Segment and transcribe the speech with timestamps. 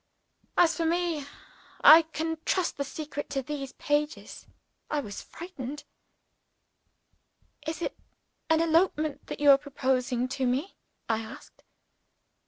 [0.57, 1.27] As for me
[1.83, 4.47] I can trust the secret to these pages
[4.89, 5.83] I was frightened.
[7.67, 7.95] "Is it
[8.49, 10.73] an elopement that you are proposing to me?"
[11.07, 11.61] I asked.